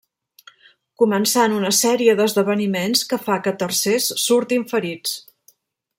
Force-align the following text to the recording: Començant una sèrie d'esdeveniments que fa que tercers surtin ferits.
Començant 1.01 1.53
una 1.57 1.71
sèrie 1.81 2.17
d'esdeveniments 2.21 3.05
que 3.13 3.21
fa 3.27 3.37
que 3.49 3.55
tercers 3.65 4.11
surtin 4.25 4.67
ferits. 4.73 5.15